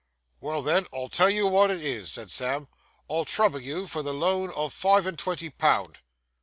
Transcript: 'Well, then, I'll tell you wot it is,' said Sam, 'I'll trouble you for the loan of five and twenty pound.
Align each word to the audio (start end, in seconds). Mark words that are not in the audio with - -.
'Well, 0.39 0.63
then, 0.63 0.87
I'll 0.91 1.09
tell 1.09 1.29
you 1.29 1.45
wot 1.45 1.69
it 1.69 1.79
is,' 1.85 2.11
said 2.11 2.31
Sam, 2.31 2.67
'I'll 3.07 3.23
trouble 3.25 3.59
you 3.61 3.85
for 3.85 4.01
the 4.01 4.15
loan 4.15 4.49
of 4.55 4.73
five 4.73 5.05
and 5.05 5.15
twenty 5.15 5.51
pound. 5.51 5.99